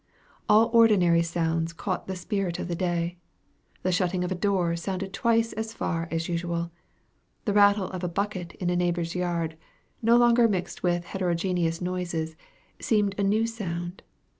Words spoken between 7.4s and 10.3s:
The rattle of a bucket in a neighbor's yard, no